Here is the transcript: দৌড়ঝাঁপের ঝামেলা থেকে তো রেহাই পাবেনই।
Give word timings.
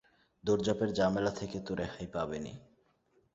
দৌড়ঝাঁপের 0.43 0.89
ঝামেলা 0.93 1.31
থেকে 1.31 1.57
তো 1.59 1.71
রেহাই 1.75 2.07
পাবেনই। 2.07 2.55